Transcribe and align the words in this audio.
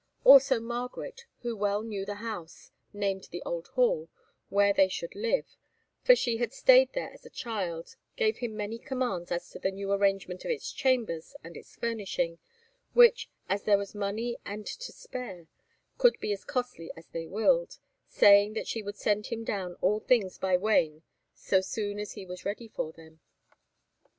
Also 0.23 0.59
Margaret, 0.59 1.27
who 1.43 1.55
well 1.55 1.83
knew 1.83 2.07
the 2.07 2.15
house, 2.15 2.71
named 2.91 3.25
the 3.25 3.43
Old 3.45 3.67
Hall, 3.67 4.09
where 4.49 4.73
they 4.73 4.87
should 4.87 5.13
live, 5.13 5.55
for 6.03 6.15
she 6.15 6.37
had 6.37 6.51
stayed 6.53 6.93
there 6.93 7.13
as 7.13 7.23
a 7.23 7.29
child, 7.29 7.95
gave 8.15 8.37
him 8.39 8.57
many 8.57 8.79
commands 8.79 9.31
as 9.31 9.47
to 9.51 9.59
the 9.59 9.69
new 9.69 9.91
arrangement 9.91 10.43
of 10.43 10.49
its 10.49 10.71
chambers 10.71 11.35
and 11.43 11.55
its 11.55 11.75
furnishing, 11.75 12.39
which, 12.93 13.29
as 13.47 13.61
there 13.65 13.77
was 13.77 13.93
money 13.93 14.39
and 14.43 14.65
to 14.65 14.91
spare, 14.91 15.45
could 15.99 16.19
be 16.19 16.33
as 16.33 16.45
costly 16.45 16.89
as 16.97 17.07
they 17.09 17.27
willed, 17.27 17.77
saying 18.07 18.53
that 18.53 18.67
she 18.67 18.81
would 18.81 18.97
send 18.97 19.27
him 19.27 19.43
down 19.43 19.75
all 19.81 19.99
things 19.99 20.39
by 20.39 20.57
wain 20.57 21.03
so 21.35 21.61
soon 21.61 21.99
as 21.99 22.13
he 22.13 22.25
was 22.25 22.43
ready 22.43 22.67
for 22.67 22.91
them. 22.91 23.19